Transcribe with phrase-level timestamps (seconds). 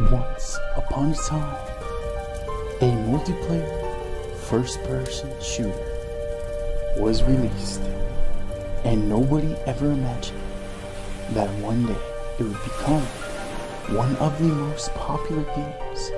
[0.00, 1.56] Once upon a time,
[2.80, 3.68] a multiplayer
[4.36, 5.74] first person shooter
[6.96, 7.80] was released,
[8.84, 10.38] and nobody ever imagined
[11.30, 11.96] that one day
[12.38, 13.02] it would become
[13.96, 16.12] one of the most popular games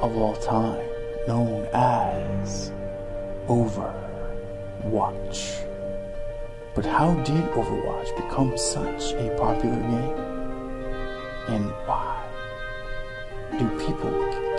[0.00, 0.86] of all time,
[1.26, 2.70] known as
[3.48, 5.66] Overwatch.
[6.76, 10.14] But how did Overwatch become such a popular game?
[11.48, 12.09] And why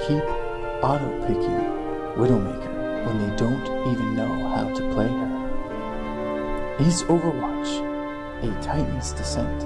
[0.08, 0.24] keep
[0.84, 1.62] auto picking
[2.18, 6.78] Widowmaker when they don't even know how to play her?
[6.80, 7.72] Is Overwatch
[8.42, 9.64] a Titan's descent?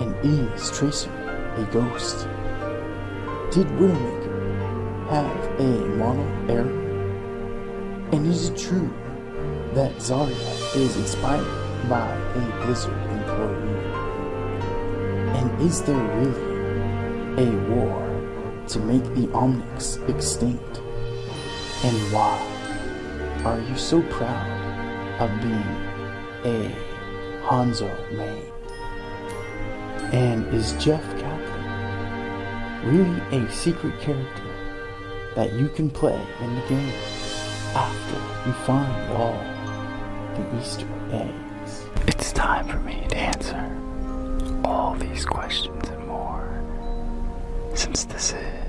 [0.00, 1.10] And is Tracer
[1.56, 2.28] a ghost?
[3.50, 6.80] Did Widowmaker have a model error?
[8.12, 8.92] And is it true
[9.74, 13.80] that Zarya is inspired by a Blizzard employee?
[15.38, 16.50] And is there really
[17.42, 18.09] a war
[18.72, 20.78] to make the Omnics extinct?
[21.82, 22.38] And why
[23.44, 25.76] are you so proud of being
[26.44, 26.74] a
[27.42, 28.44] Hanzo main?
[30.12, 31.60] And is Jeff Kaplan
[32.84, 34.42] really a secret character
[35.34, 36.94] that you can play in the game
[37.74, 39.38] after you find all
[40.34, 41.86] the Easter eggs?
[42.06, 43.80] It's time for me to answer
[44.64, 46.62] all these questions and more.
[47.74, 48.59] Since this is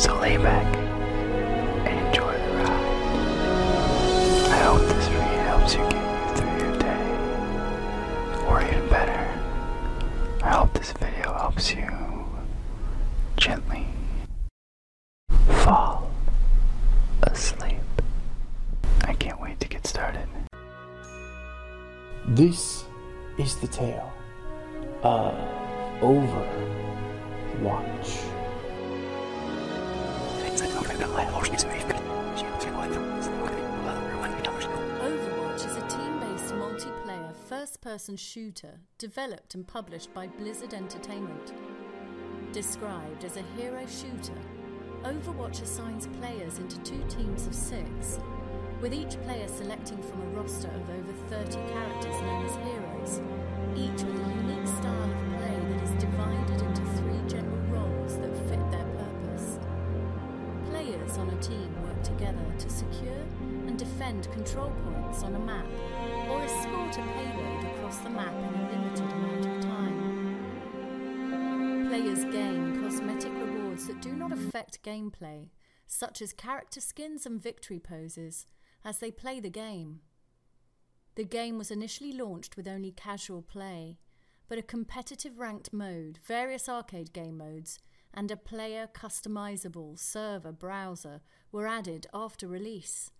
[0.00, 0.64] So lay back
[1.86, 2.90] and enjoy the ride.
[4.48, 7.06] I hope this read helps you get you through your day.
[8.48, 9.28] Or even better,
[10.42, 11.99] I hope this video helps you
[38.10, 41.52] person shooter developed and published by Blizzard Entertainment.
[42.52, 44.40] Described as a hero shooter,
[45.04, 48.18] Overwatch assigns players into two teams of six,
[48.80, 53.20] with each player selecting from a roster of over 30 characters known as heroes,
[53.76, 58.36] each with a unique style of play that is divided into three general roles that
[58.48, 59.58] fit their purpose.
[60.70, 63.24] Players on a team work together to secure
[63.66, 65.66] and defend control points on a map
[66.28, 69.98] or escort a payload across the map in a limited amount of time.
[71.88, 75.48] Players gain cosmetic rewards that do not affect gameplay,
[75.88, 78.46] such as character skins and victory poses,
[78.84, 80.02] as they play the game.
[81.16, 83.98] The game was initially launched with only casual play,
[84.48, 87.80] but a competitive ranked mode, various arcade game modes,
[88.14, 93.10] and a player customizable server browser were added after release.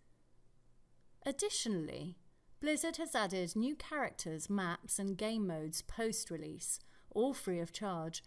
[1.27, 2.20] Additionally,
[2.61, 6.79] Blizzard has added new characters, maps, and game modes post release,
[7.11, 8.23] all free of charge,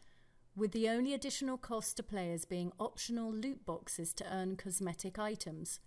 [0.56, 5.80] with the only additional cost to players being optional loot boxes to earn cosmetic items.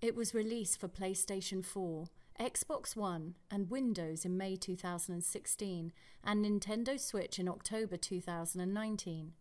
[0.00, 2.06] It was released for PlayStation 4,
[2.38, 9.32] Xbox One, and Windows in May 2016, and Nintendo Switch in October 2019.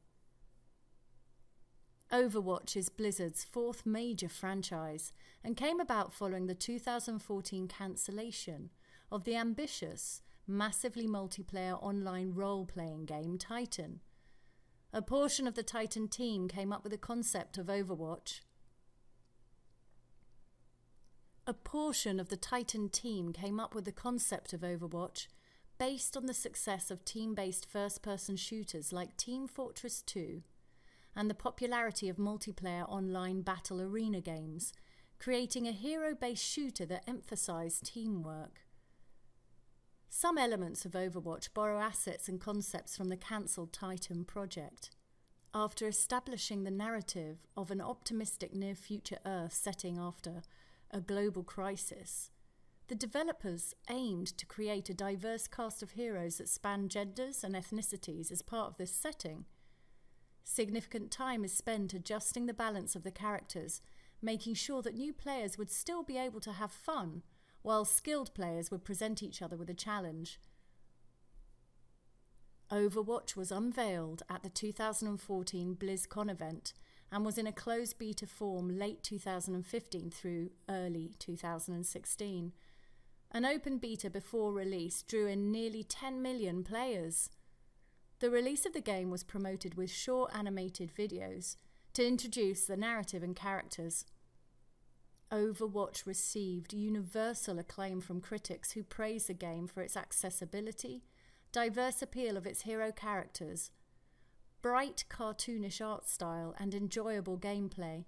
[2.13, 5.13] Overwatch is Blizzard's fourth major franchise
[5.43, 8.69] and came about following the 2014 cancellation
[9.11, 13.99] of the ambitious, massively multiplayer online role playing game Titan.
[14.93, 18.41] A portion of the Titan team came up with the concept of Overwatch.
[21.47, 25.25] A portion of the Titan team came up with the concept of Overwatch
[25.79, 30.43] based on the success of team based first person shooters like Team Fortress 2
[31.15, 34.73] and the popularity of multiplayer online battle arena games,
[35.19, 38.61] creating a hero based shooter that emphasized teamwork.
[40.09, 44.91] Some elements of Overwatch borrow assets and concepts from the cancelled Titan project.
[45.55, 50.41] After establishing the narrative of an optimistic near future Earth setting after
[50.91, 52.31] a global crisis,
[52.87, 58.31] the developers aimed to create a diverse cast of heroes that span genders and ethnicities
[58.31, 59.45] as part of this setting.
[60.43, 63.81] Significant time is spent adjusting the balance of the characters,
[64.21, 67.23] making sure that new players would still be able to have fun,
[67.61, 70.39] while skilled players would present each other with a challenge.
[72.71, 76.73] Overwatch was unveiled at the 2014 BlizzCon event
[77.11, 82.53] and was in a closed beta form late 2015 through early 2016.
[83.31, 87.29] An open beta before release drew in nearly 10 million players.
[88.23, 91.57] The release of the game was promoted with short animated videos
[91.91, 94.05] to introduce the narrative and characters.
[95.29, 101.03] Overwatch received universal acclaim from critics who praised the game for its accessibility,
[101.51, 103.71] diverse appeal of its hero characters,
[104.61, 108.05] bright cartoonish art style, and enjoyable gameplay.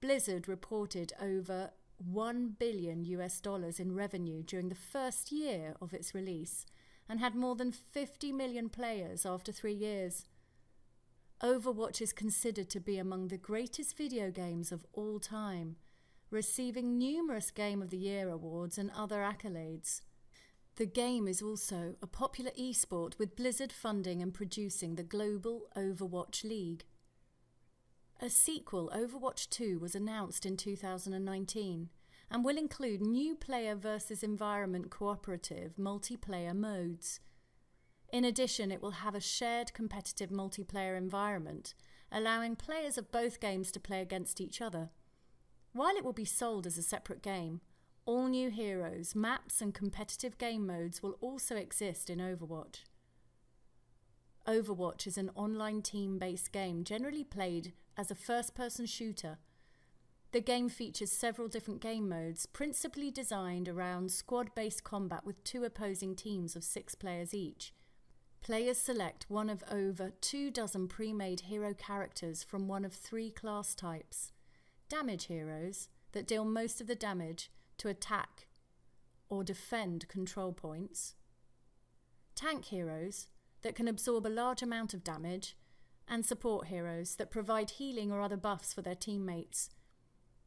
[0.00, 6.14] Blizzard reported over 1 billion US dollars in revenue during the first year of its
[6.14, 6.66] release
[7.10, 10.26] and had more than 50 million players after 3 years.
[11.42, 15.74] Overwatch is considered to be among the greatest video games of all time,
[16.30, 20.02] receiving numerous Game of the Year awards and other accolades.
[20.76, 26.44] The game is also a popular esport with Blizzard funding and producing the global Overwatch
[26.44, 26.84] League.
[28.20, 31.88] A sequel, Overwatch 2, was announced in 2019
[32.30, 37.20] and will include new player versus environment cooperative multiplayer modes.
[38.12, 41.74] In addition, it will have a shared competitive multiplayer environment,
[42.10, 44.90] allowing players of both games to play against each other.
[45.72, 47.60] While it will be sold as a separate game,
[48.04, 52.84] all new heroes, maps, and competitive game modes will also exist in Overwatch.
[54.48, 59.38] Overwatch is an online team based game generally played as a first person shooter.
[60.32, 65.64] The game features several different game modes, principally designed around squad based combat with two
[65.64, 67.72] opposing teams of six players each.
[68.40, 73.30] Players select one of over two dozen pre made hero characters from one of three
[73.30, 74.32] class types
[74.88, 78.46] damage heroes that deal most of the damage to attack
[79.28, 81.14] or defend control points,
[82.34, 83.28] tank heroes
[83.62, 85.56] that can absorb a large amount of damage,
[86.08, 89.70] and support heroes that provide healing or other buffs for their teammates.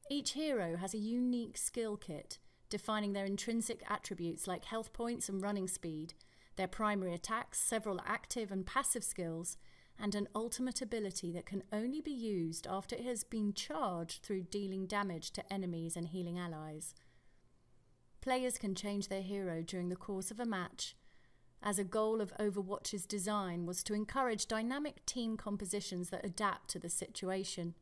[0.10, 2.38] Each hero has a unique skill kit
[2.70, 6.16] defining their intrinsic attributes like health points and running speed,
[6.56, 9.58] their primary attacks, several active and passive skills,
[10.00, 14.42] and an ultimate ability that can only be used after it has been charged through
[14.42, 16.96] dealing damage to enemies and healing allies.
[18.22, 20.96] Players can change their hero during the course of a match,
[21.66, 26.80] as a goal of Overwatch's design was to encourage dynamic team compositions that adapt to
[26.80, 27.76] the situation.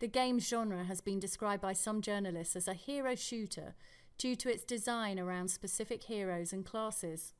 [0.00, 3.74] The game's genre has been described by some journalists as a hero shooter
[4.16, 7.34] due to its design around specific heroes and classes.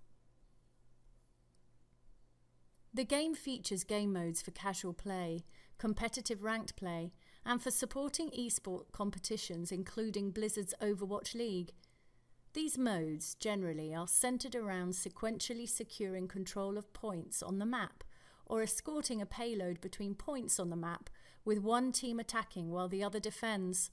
[2.93, 5.45] The game features game modes for casual play,
[5.79, 7.12] competitive ranked play,
[7.47, 11.73] and for supporting esport competitions, including Blizzard's Overwatch League.
[12.53, 18.05] These modes generally are centered around sequentially securing control of points on the map
[18.45, 21.09] or escorting a payload between points on the map
[21.45, 23.91] with one team attacking while the other defends.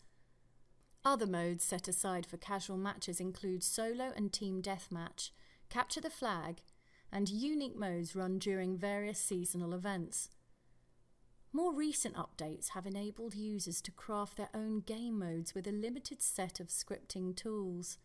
[1.06, 5.32] Other modes set aside for casual matches include solo and team deathmatch,
[5.70, 6.62] capture the flag,
[7.12, 10.30] and unique modes run during various seasonal events.
[11.54, 16.22] More recent updates have enabled users to craft their own game modes with a limited
[16.22, 17.98] set of scripting tools.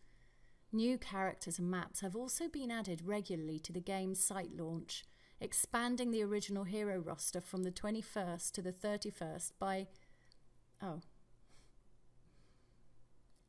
[0.71, 5.03] New characters and maps have also been added regularly to the game's site launch,
[5.43, 9.87] expanding the original hero roster from the 21st to the 31st by.
[10.81, 11.01] Oh.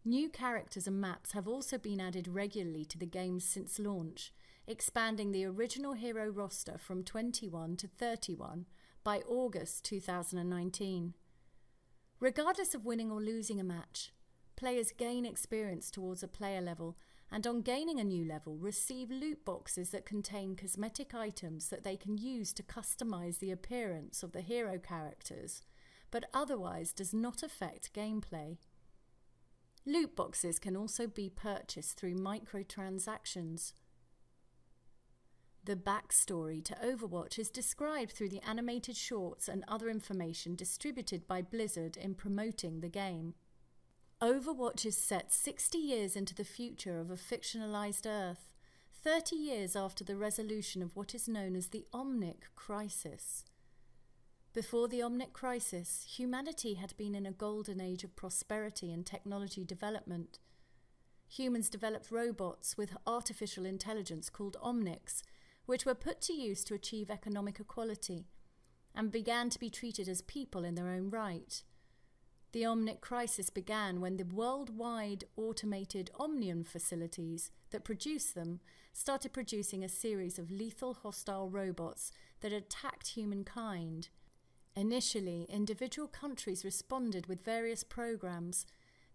[0.04, 4.32] New characters and maps have also been added regularly to the game since launch,
[4.66, 8.66] expanding the original hero roster from 21 to 31
[9.04, 11.14] by August 2019.
[12.18, 14.12] Regardless of winning or losing a match,
[14.56, 16.96] players gain experience towards a player level
[17.34, 21.96] and on gaining a new level receive loot boxes that contain cosmetic items that they
[21.96, 25.60] can use to customize the appearance of the hero characters,
[26.12, 28.56] but otherwise does not affect gameplay.
[29.84, 33.72] Loot boxes can also be purchased through microtransactions,
[35.64, 41.40] the backstory to Overwatch is described through the animated shorts and other information distributed by
[41.40, 43.32] Blizzard in promoting the game.
[44.22, 48.52] Overwatch is set 60 years into the future of a fictionalized Earth,
[49.02, 53.44] 30 years after the resolution of what is known as the Omnic Crisis.
[54.52, 59.64] Before the Omnic Crisis, humanity had been in a golden age of prosperity and technology
[59.64, 60.38] development.
[61.28, 65.22] Humans developed robots with artificial intelligence called Omnics
[65.66, 68.26] which were put to use to achieve economic equality
[68.94, 71.62] and began to be treated as people in their own right.
[72.54, 78.60] The Omnic crisis began when the worldwide automated Omnium facilities that produce them
[78.92, 84.08] started producing a series of lethal hostile robots that attacked humankind.
[84.76, 88.66] Initially, individual countries responded with various programs.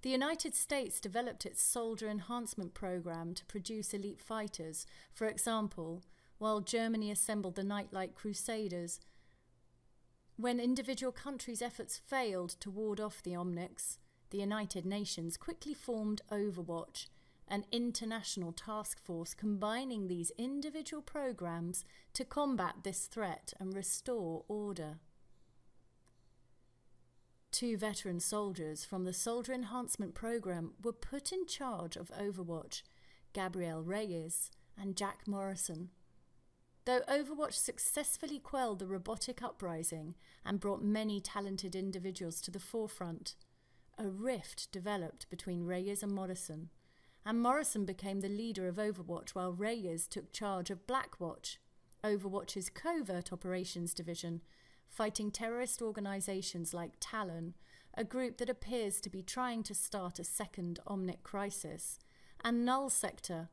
[0.02, 6.04] The United States developed its soldier enhancement program to produce elite fighters, for example,
[6.40, 9.00] while Germany assembled the Nightlight Crusaders
[10.40, 13.98] when individual countries' efforts failed to ward off the Omnics,
[14.30, 17.08] the United Nations quickly formed Overwatch,
[17.50, 25.00] an international task force combining these individual programs to combat this threat and restore order.
[27.52, 32.84] Two veteran soldiers from the Soldier Enhancement Program were put in charge of Overwatch
[33.34, 35.90] Gabriel Reyes and Jack Morrison.
[36.90, 43.36] Though Overwatch successfully quelled the robotic uprising and brought many talented individuals to the forefront,
[44.00, 46.72] a rift developed between Reyes and Morrison,
[47.24, 51.58] and Morrison became the leader of Overwatch while Reyes took charge of Blackwatch,
[52.04, 54.42] Overwatch's covert operations division,
[54.88, 57.54] fighting terrorist organizations like Talon,
[57.94, 62.00] a group that appears to be trying to start a second Omnic crisis,
[62.44, 63.50] and Null Sector,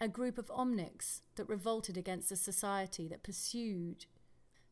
[0.00, 4.06] a group of omnics that revolted against a society that pursued.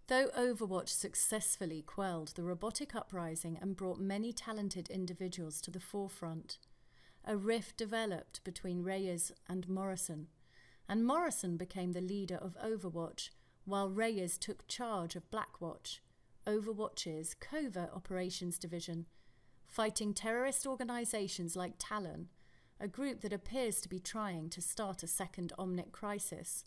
[0.09, 6.59] Though Overwatch successfully quelled the robotic uprising and brought many talented individuals to the forefront,
[7.25, 10.26] a rift developed between Reyes and Morrison,
[10.88, 13.31] and Morrison became the leader of Overwatch
[13.64, 16.00] while Reyes took charge of Blackwatch,
[16.47, 19.07] Overwatch's covert operations division,
[19.69, 22.29] fighting terrorist organizations like Talon
[22.83, 26.65] a group that appears to be trying to start a second Omnic crisis,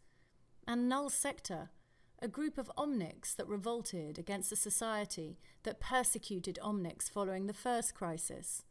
[0.65, 1.71] and Null Sector,
[2.21, 7.93] a group of Omnics that revolted against a society that persecuted Omnics following the first
[7.93, 8.63] crisis.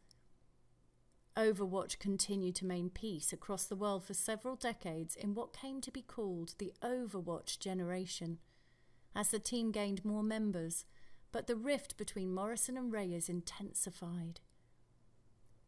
[1.37, 5.91] Overwatch continued to maintain peace across the world for several decades in what came to
[5.91, 8.39] be called the Overwatch generation,
[9.15, 10.87] as the team gained more members,
[11.31, 14.41] but the rift between Morrison and Reyes intensified.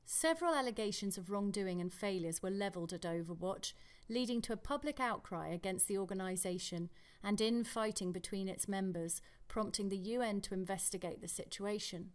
[0.09, 3.73] Several allegations of wrongdoing and failures were levelled at Overwatch,
[4.09, 6.91] leading to a public outcry against the organisation
[7.25, 12.13] and infighting between its members, prompting the UN to investigate the situation.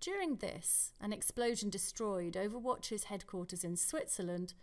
[0.00, 4.54] During this, an explosion destroyed Overwatch's headquarters in Switzerland,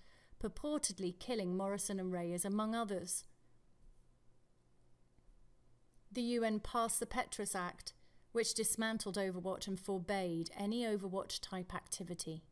[0.41, 3.24] purportedly killing Morrison and Reyes among others.
[6.12, 7.93] The UN passed the Petras Act,
[8.31, 12.43] which dismantled Overwatch and forbade any Overwatch type activity.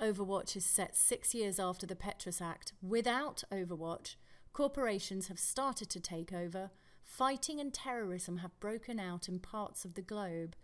[0.00, 2.72] Overwatch is set six years after the Petras Act.
[2.80, 4.14] Without Overwatch,
[4.52, 6.70] corporations have started to take over,
[7.02, 10.54] fighting and terrorism have broken out in parts of the globe,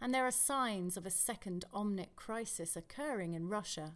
[0.00, 3.94] and there are signs of a second Omnic crisis occurring in Russia.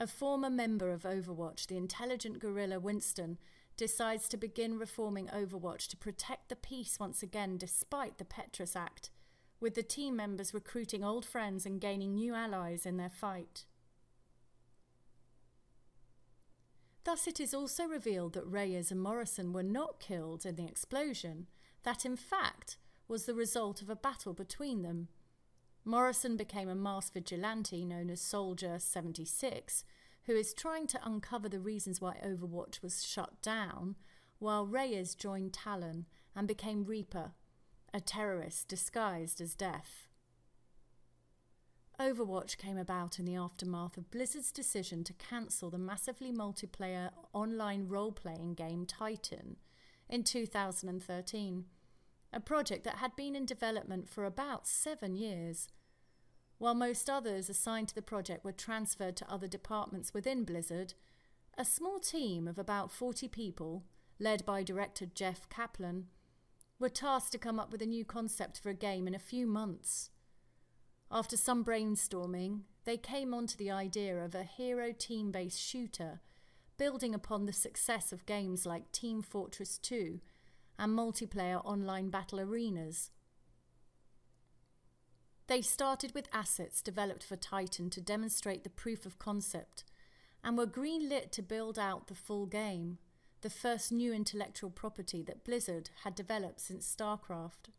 [0.00, 3.38] A former member of Overwatch, the intelligent gorilla Winston,
[3.76, 9.10] decides to begin reforming Overwatch to protect the peace once again despite the Petras Act,
[9.60, 13.64] with the team members recruiting old friends and gaining new allies in their fight.
[17.04, 21.48] Thus, it is also revealed that Reyes and Morrison were not killed in the explosion,
[21.82, 22.76] that in fact
[23.08, 25.08] was the result of a battle between them.
[25.84, 29.84] Morrison became a masked vigilante known as Soldier 76,
[30.26, 33.96] who is trying to uncover the reasons why Overwatch was shut down,
[34.38, 37.32] while Reyes joined Talon and became Reaper,
[37.92, 40.08] a terrorist disguised as Death.
[42.00, 47.86] Overwatch came about in the aftermath of Blizzard's decision to cancel the massively multiplayer online
[47.86, 49.56] role playing game Titan
[50.08, 51.64] in 2013,
[52.32, 55.68] a project that had been in development for about seven years
[56.62, 60.94] while most others assigned to the project were transferred to other departments within Blizzard,
[61.58, 63.82] a small team of about 40 people,
[64.20, 66.06] led by director Jeff Kaplan,
[66.78, 69.44] were tasked to come up with a new concept for a game in a few
[69.44, 70.10] months.
[71.10, 76.20] After some brainstorming, they came onto the idea of a hero team based shooter,
[76.78, 80.20] building upon the success of games like Team Fortress 2
[80.78, 83.10] and multiplayer online battle arenas.
[85.46, 89.84] They started with assets developed for Titan to demonstrate the proof of concept
[90.44, 92.98] and were greenlit to build out the full game,
[93.42, 97.70] the first new intellectual property that Blizzard had developed since StarCraft.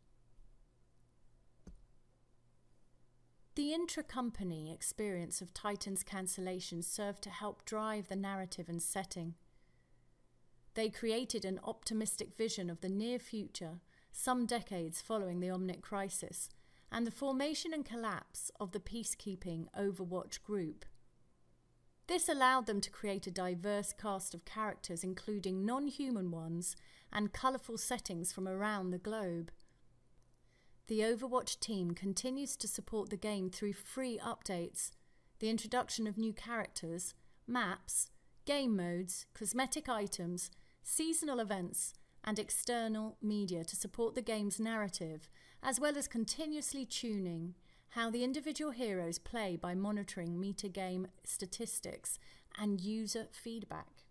[3.54, 9.34] The intra-company experience of Titan's cancellation served to help drive the narrative and setting.
[10.74, 13.80] They created an optimistic vision of the near future
[14.10, 16.48] some decades following the Omnic crisis,
[16.94, 20.84] and the formation and collapse of the peacekeeping Overwatch group.
[22.06, 26.76] This allowed them to create a diverse cast of characters, including non human ones
[27.12, 29.50] and colourful settings from around the globe.
[30.86, 34.92] The Overwatch team continues to support the game through free updates,
[35.40, 38.10] the introduction of new characters, maps,
[38.44, 40.48] game modes, cosmetic items,
[40.84, 45.28] seasonal events, and external media to support the game's narrative,
[45.62, 47.54] as well as continuously tuning
[47.90, 52.18] how the individual heroes play by monitoring metagame statistics
[52.58, 54.04] and user feedback.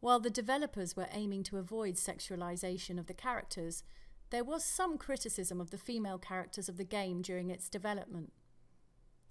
[0.00, 3.82] While the developers were aiming to avoid sexualization of the characters,
[4.30, 8.32] there was some criticism of the female characters of the game during its development.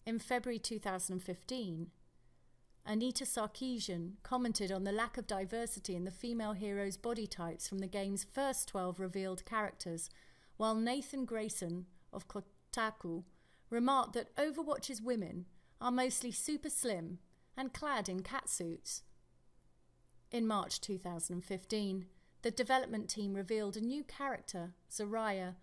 [0.06, 1.92] In February 2015,
[2.86, 7.80] Anita Sarkeesian commented on the lack of diversity in the female heroes' body types from
[7.80, 10.10] the game's first 12 revealed characters,
[10.58, 13.24] while Nathan Grayson of Kotaku
[13.70, 15.46] remarked that Overwatch's women
[15.80, 17.20] are mostly super slim
[17.56, 19.02] and clad in catsuits.
[20.32, 22.06] In March 2015,
[22.42, 25.56] the development team revealed a new character, Zarya,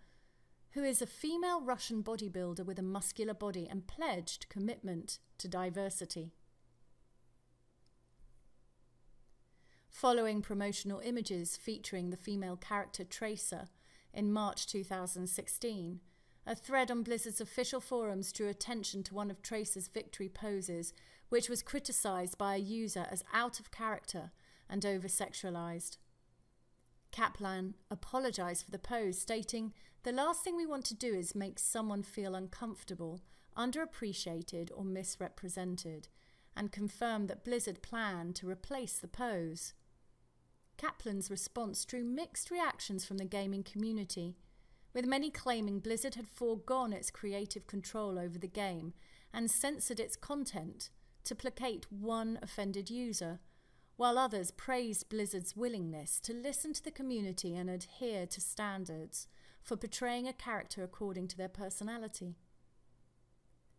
[0.72, 6.32] who is a female Russian bodybuilder with a muscular body and pledged commitment to diversity.
[9.90, 13.68] Following promotional images featuring the female character Tracer
[14.14, 16.00] in March 2016,
[16.46, 20.94] a thread on Blizzard's official forums drew attention to one of Tracer's victory poses,
[21.28, 24.30] which was criticised by a user as out of character
[24.70, 25.98] and over sexualized.
[27.10, 29.72] Kaplan apologised for the pose, stating,
[30.04, 33.20] The last thing we want to do is make someone feel uncomfortable,
[33.56, 36.08] underappreciated, or misrepresented,
[36.56, 39.74] and confirmed that Blizzard planned to replace the pose.
[40.78, 44.36] Kaplan's response drew mixed reactions from the gaming community,
[44.94, 48.94] with many claiming Blizzard had foregone its creative control over the game
[49.34, 50.88] and censored its content
[51.24, 53.40] to placate one offended user
[53.96, 59.26] while others praised Blizzard's willingness to listen to the community and adhere to standards
[59.60, 62.36] for portraying a character according to their personality.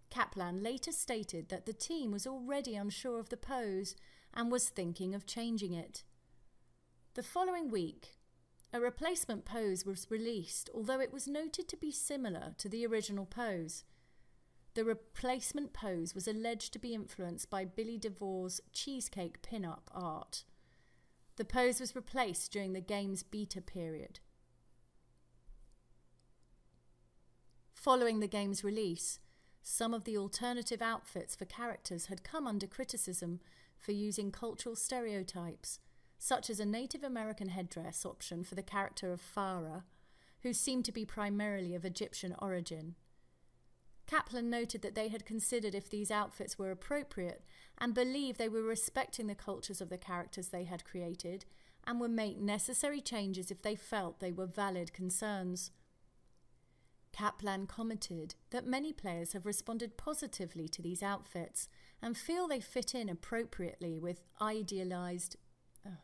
[0.10, 3.96] Kaplan later stated that the team was already unsure of the pose
[4.34, 6.04] and was thinking of changing it.
[7.20, 8.16] The following week,
[8.72, 13.26] a replacement pose was released, although it was noted to be similar to the original
[13.26, 13.84] pose.
[14.74, 20.46] The replacement pose was alleged to be influenced by Billy DeVorss's cheesecake pin-up art.
[21.36, 24.22] The pose was replaced during the game's beta period.
[27.74, 29.20] Following the game's release,
[29.62, 33.42] some of the alternative outfits for characters had come under criticism
[33.78, 35.80] for using cultural stereotypes,
[36.20, 39.84] such as a Native American headdress option for the character of Pharah,
[40.44, 42.96] who seemed to be primarily of Egyptian origin.
[44.06, 47.44] Kaplan noted that they had considered if these outfits were appropriate
[47.78, 51.46] and believed they were respecting the cultures of the characters they had created
[51.86, 55.72] and would make necessary changes if they felt they were valid concerns.
[57.12, 61.68] Kaplan commented that many players have responded positively to these outfits
[62.02, 65.36] and feel they fit in appropriately with idealized.
[65.86, 65.98] Oh.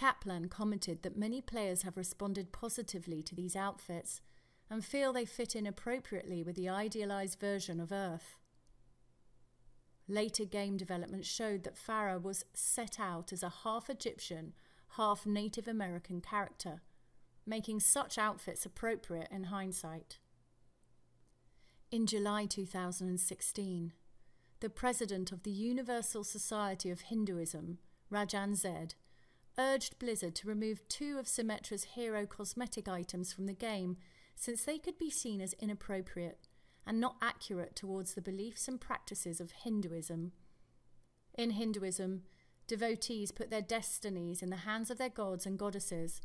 [0.00, 4.22] Kaplan commented that many players have responded positively to these outfits
[4.70, 8.38] and feel they fit in appropriately with the idealized version of Earth.
[10.08, 14.54] Later game development showed that Pharah was set out as a half Egyptian,
[14.96, 16.80] half Native American character,
[17.44, 20.16] making such outfits appropriate in hindsight.
[21.90, 23.92] In July 2016,
[24.60, 27.76] the president of the Universal Society of Hinduism,
[28.10, 28.94] Rajan Zed,
[29.60, 33.98] urged Blizzard to remove two of Symmetra's hero cosmetic items from the game
[34.34, 36.48] since they could be seen as inappropriate
[36.86, 40.32] and not accurate towards the beliefs and practices of Hinduism.
[41.34, 42.22] In Hinduism,
[42.66, 46.22] devotees put their destinies in the hands of their gods and goddesses.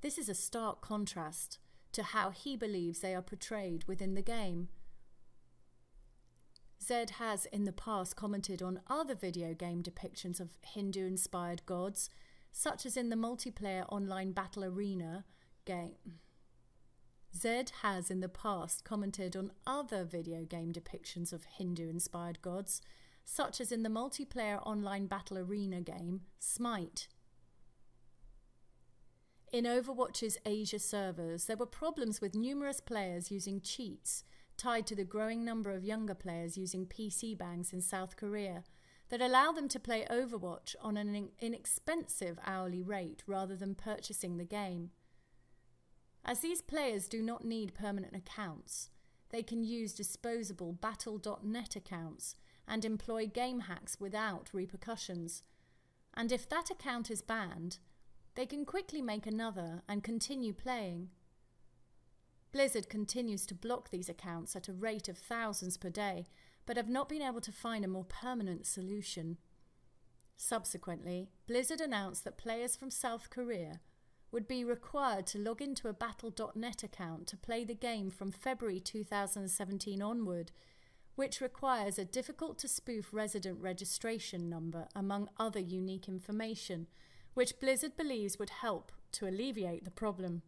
[0.00, 1.58] This is a stark contrast
[1.92, 4.68] to how he believes they are portrayed within the game.
[6.82, 12.08] Zed has in the past commented on other video game depictions of Hindu inspired gods,
[12.56, 15.24] such as in the multiplayer online battle arena
[15.64, 16.20] game.
[17.36, 22.80] Zed has in the past commented on other video game depictions of Hindu inspired gods,
[23.24, 27.08] such as in the multiplayer online battle arena game Smite.
[29.52, 34.22] In Overwatch's Asia servers, there were problems with numerous players using cheats
[34.56, 38.62] tied to the growing number of younger players using PC bangs in South Korea,
[39.08, 44.44] that allow them to play Overwatch on an inexpensive hourly rate rather than purchasing the
[44.44, 44.90] game.
[46.24, 48.90] As these players do not need permanent accounts,
[49.30, 52.36] they can use disposable Battle.net accounts
[52.66, 55.42] and employ game hacks without repercussions.
[56.14, 57.78] And if that account is banned,
[58.36, 61.10] they can quickly make another and continue playing.
[62.52, 66.26] Blizzard continues to block these accounts at a rate of thousands per day,
[66.66, 69.38] but have not been able to find a more permanent solution.
[70.36, 73.80] Subsequently, Blizzard announced that players from South Korea
[74.32, 78.80] would be required to log into a Battle.net account to play the game from February
[78.80, 80.50] 2017 onward,
[81.14, 86.88] which requires a difficult to spoof resident registration number, among other unique information,
[87.34, 90.42] which Blizzard believes would help to alleviate the problem.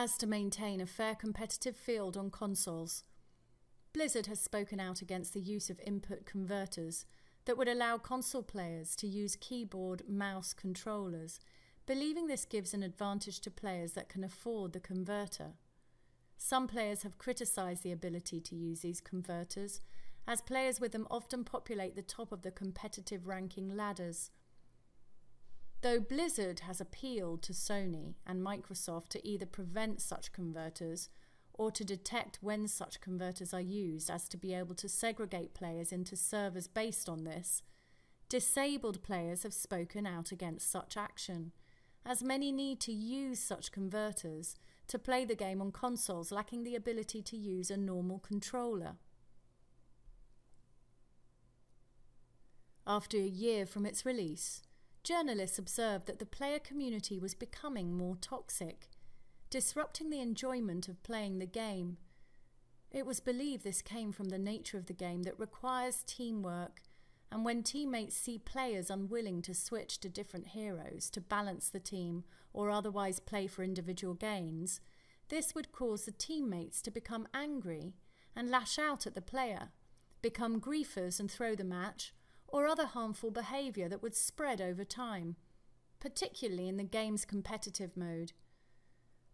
[0.00, 3.02] As to maintain a fair competitive field on consoles,
[3.92, 7.04] Blizzard has spoken out against the use of input converters
[7.46, 11.40] that would allow console players to use keyboard mouse controllers,
[11.84, 15.54] believing this gives an advantage to players that can afford the converter.
[16.36, 19.80] Some players have criticised the ability to use these converters,
[20.28, 24.30] as players with them often populate the top of the competitive ranking ladders.
[25.80, 31.08] Though Blizzard has appealed to Sony and Microsoft to either prevent such converters
[31.52, 35.92] or to detect when such converters are used as to be able to segregate players
[35.92, 37.62] into servers based on this,
[38.28, 41.52] disabled players have spoken out against such action,
[42.04, 44.56] as many need to use such converters
[44.88, 48.96] to play the game on consoles lacking the ability to use a normal controller.
[52.86, 54.62] After a year from its release,
[55.02, 58.88] journalists observed that the player community was becoming more toxic
[59.50, 61.96] disrupting the enjoyment of playing the game.
[62.90, 66.82] It was believed this came from the nature of the game that requires teamwork,
[67.30, 72.24] and when teammates see players unwilling to switch to different heroes to balance the team
[72.52, 74.80] or otherwise play for individual gains,
[75.28, 77.94] this would cause the teammates to become angry
[78.34, 79.68] and lash out at the player,
[80.22, 82.14] become griefers and throw the match,
[82.48, 85.36] or other harmful behaviour that would spread over time,
[86.00, 88.32] particularly in the game's competitive mode.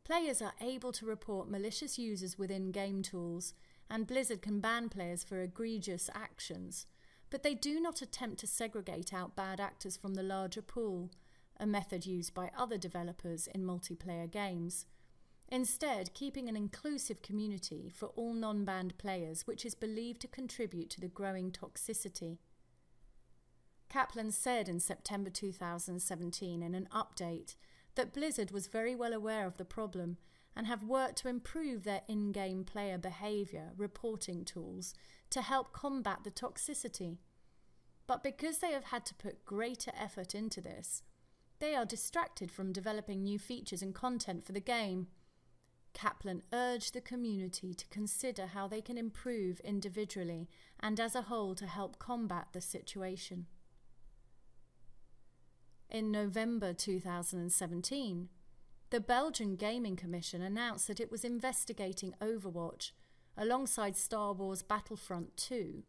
[0.04, 3.54] Players are able to report malicious users within game tools,
[3.88, 6.86] and Blizzard can ban players for egregious actions,
[7.30, 11.10] but they do not attempt to segregate out bad actors from the larger pool,
[11.58, 14.86] a method used by other developers in multiplayer games.
[15.48, 20.90] Instead, keeping an inclusive community for all non banned players, which is believed to contribute
[20.90, 22.38] to the growing toxicity.
[23.94, 27.54] Kaplan said in September 2017 in an update
[27.94, 30.16] that Blizzard was very well aware of the problem
[30.56, 34.94] and have worked to improve their in game player behaviour reporting tools
[35.30, 37.18] to help combat the toxicity.
[38.08, 41.04] But because they have had to put greater effort into this,
[41.60, 45.06] they are distracted from developing new features and content for the game.
[45.92, 50.48] Kaplan urged the community to consider how they can improve individually
[50.80, 53.46] and as a whole to help combat the situation.
[55.94, 58.28] In November 2017,
[58.90, 62.90] the Belgian Gaming Commission announced that it was investigating Overwatch
[63.36, 65.84] alongside Star Wars Battlefront 2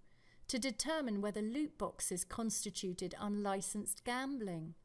[0.47, 4.75] to determine whether loot boxes constituted unlicensed gambling.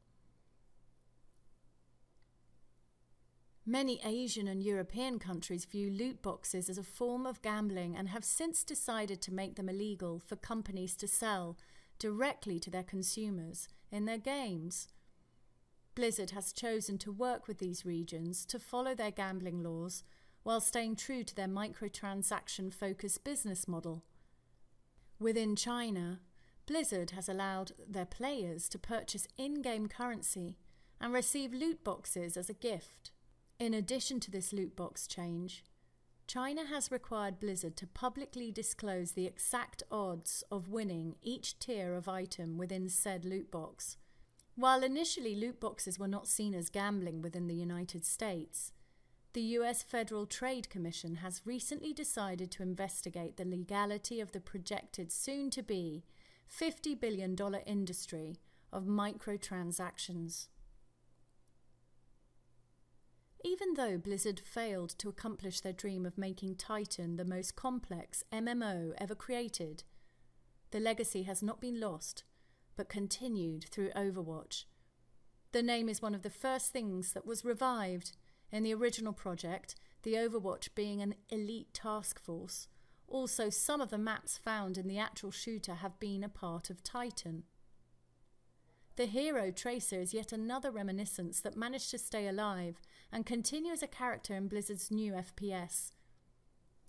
[3.63, 8.25] Many Asian and European countries view loot boxes as a form of gambling and have
[8.25, 11.59] since decided to make them illegal for companies to sell
[11.99, 14.87] directly to their consumers in their games.
[15.93, 20.03] Blizzard has chosen to work with these regions to follow their gambling laws
[20.43, 24.03] while staying true to their microtransaction focused business model.
[25.19, 26.21] Within China,
[26.65, 30.57] Blizzard has allowed their players to purchase in game currency
[30.99, 33.11] and receive loot boxes as a gift.
[33.59, 35.63] In addition to this loot box change,
[36.25, 42.07] China has required Blizzard to publicly disclose the exact odds of winning each tier of
[42.07, 43.97] item within said loot box
[44.55, 48.71] while initially loot boxes were not seen as gambling within the United States,
[49.33, 55.11] the US Federal Trade Commission has recently decided to investigate the legality of the projected
[55.11, 56.03] soon to be
[56.51, 57.35] $50 billion
[57.65, 58.35] industry
[58.73, 60.47] of microtransactions.
[63.43, 68.93] Even though Blizzard failed to accomplish their dream of making Titan the most complex MMO
[68.97, 69.83] ever created,
[70.71, 72.23] the legacy has not been lost
[72.75, 74.65] but continued through Overwatch.
[75.51, 78.11] The name is one of the first things that was revived.
[78.51, 82.67] In the original project, the Overwatch being an elite task force,
[83.07, 86.83] also some of the maps found in the actual shooter have been a part of
[86.83, 87.43] Titan.
[88.95, 92.81] The hero Tracer is yet another reminiscence that managed to stay alive
[93.11, 95.91] and continue as a character in Blizzard's new FPS.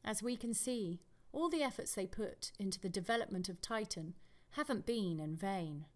[0.05, 1.01] As we can see,
[1.33, 4.14] all the efforts they put into the development of Titan
[4.53, 5.87] haven't been in vain.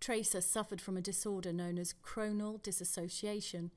[0.00, 3.70] Tracer suffered from a disorder known as chronal dissociation.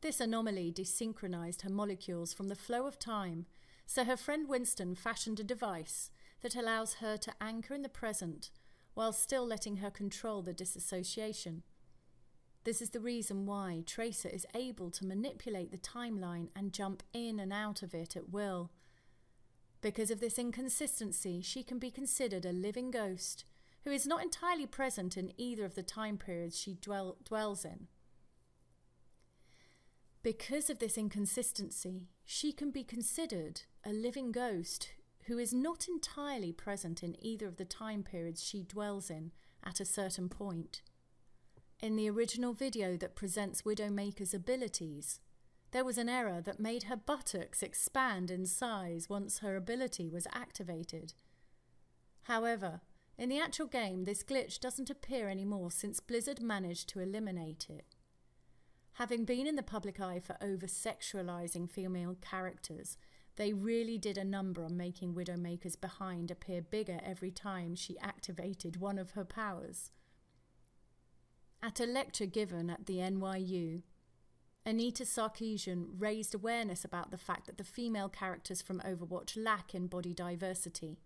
[0.00, 3.46] This anomaly desynchronized her molecules from the flow of time,
[3.86, 6.10] so her friend Winston fashioned a device
[6.42, 8.50] that allows her to anchor in the present
[8.94, 11.62] while still letting her control the disassociation.
[12.64, 17.38] This is the reason why Tracer is able to manipulate the timeline and jump in
[17.38, 18.70] and out of it at will.
[19.80, 23.44] Because of this inconsistency, she can be considered a living ghost
[23.84, 27.86] who is not entirely present in either of the time periods she dwell, dwells in.
[30.22, 34.90] Because of this inconsistency, she can be considered a living ghost
[35.24, 39.32] who is not entirely present in either of the time periods she dwells in
[39.64, 40.82] at a certain point.
[41.80, 45.20] In the original video that presents Widowmaker's abilities,
[45.72, 50.26] there was an error that made her buttocks expand in size once her ability was
[50.32, 51.14] activated.
[52.22, 52.80] However,
[53.16, 57.96] in the actual game, this glitch doesn't appear anymore since Blizzard managed to eliminate it.
[58.94, 62.96] Having been in the public eye for over sexualizing female characters,
[63.36, 68.80] they really did a number on making Widowmaker's behind appear bigger every time she activated
[68.80, 69.90] one of her powers.
[71.62, 73.82] At a lecture given at the NYU,
[74.70, 79.86] Anita Sarkeesian raised awareness about the fact that the female characters from Overwatch lack in
[79.86, 80.98] body diversity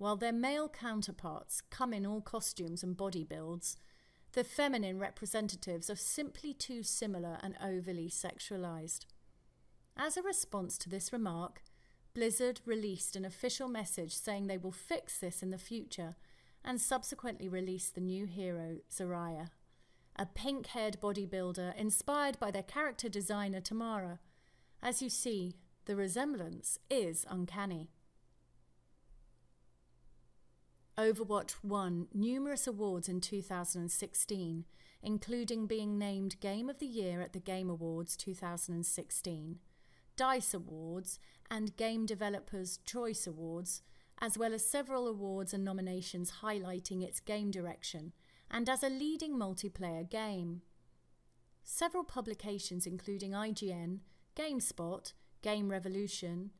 [0.00, 3.76] while their male counterparts come in all costumes and body builds,
[4.32, 9.04] the feminine representatives are simply too similar and overly sexualized.
[9.98, 11.62] As a response to this remark,
[12.14, 16.16] Blizzard released an official message saying they will fix this in the future
[16.64, 19.50] and subsequently released the new hero, Zarya,
[20.16, 24.18] a pink haired bodybuilder inspired by their character designer Tamara.
[24.82, 27.90] As you see, the resemblance is uncanny.
[30.98, 34.64] Overwatch won numerous awards in 2016,
[35.02, 39.58] including being named Game of the Year at the Game Awards 2016,
[40.16, 41.18] DICE Awards,
[41.50, 43.82] and Game Developers Choice Awards,
[44.20, 48.12] as well as several awards and nominations highlighting its game direction,
[48.50, 50.62] and as a leading multiplayer game.
[51.62, 54.00] Several publications, including IGN,
[54.36, 56.50] GameSpot, Game Revolution,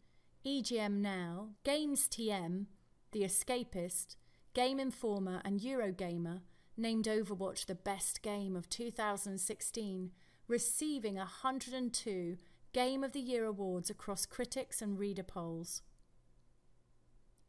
[0.47, 2.67] EGM Now, Games TM,
[3.13, 4.17] The Escapist,
[4.55, 6.41] Game Informer and Eurogamer
[6.77, 10.11] named Overwatch the best game of 2016,
[10.49, 12.37] receiving 102
[12.73, 15.83] Game of the Year awards across critics and reader polls.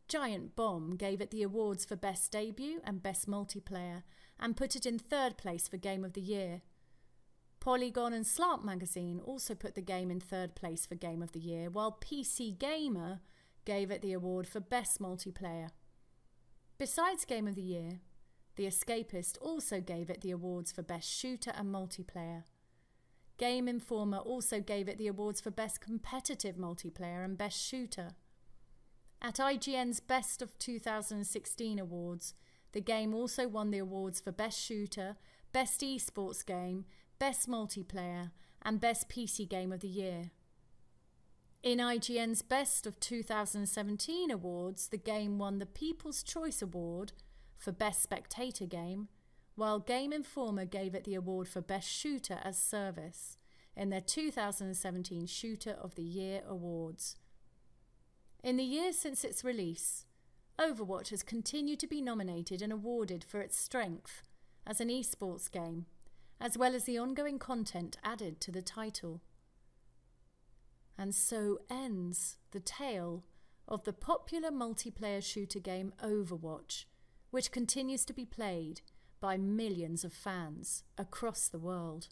[0.07, 4.03] Giant Bomb gave it the awards for Best Debut and Best Multiplayer
[4.41, 6.61] and put it in third place for Game of the Year.
[7.59, 11.39] Polygon and Slant Magazine also put the game in third place for Game of the
[11.39, 13.21] Year, while PC Gamer
[13.65, 15.69] gave it the award for Best Multiplayer.
[16.79, 17.99] Besides Game of the Year,
[18.55, 22.43] The Escapist also gave it the awards for Best Shooter and Multiplayer.
[23.37, 28.09] Game Informer also gave it the awards for Best Competitive Multiplayer and Best Shooter.
[29.21, 32.33] At IGN's Best of 2016 awards,
[32.73, 35.17] the game also won the awards for Best Shooter,
[35.51, 36.85] Best Esports Game,
[37.19, 38.31] Best Multiplayer,
[38.61, 40.31] and Best PC Game of the Year.
[41.63, 47.11] In IGN's Best of 2017 awards, the game won the People's Choice Award
[47.57, 49.09] for Best Spectator Game,
[49.55, 53.37] while Game Informer gave it the award for Best Shooter as Service
[53.75, 57.15] in their 2017 Shooter of the Year Awards.
[58.43, 60.05] In the years since its release,
[60.59, 64.23] Overwatch has continued to be nominated and awarded for its strength
[64.65, 65.85] as an esports game,
[66.39, 69.21] as well as the ongoing content added to the title.
[70.97, 73.23] And so ends the tale
[73.67, 76.85] of the popular multiplayer shooter game Overwatch,
[77.31, 78.81] which continues to be played
[79.19, 82.09] by millions of fans across the world.